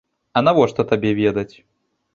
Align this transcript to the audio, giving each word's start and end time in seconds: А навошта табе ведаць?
А 0.39 0.43
навошта 0.47 0.81
табе 0.95 1.11
ведаць? 1.23 1.51